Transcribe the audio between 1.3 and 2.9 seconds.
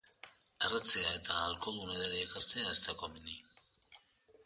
alkoholdun edariak hartzea ez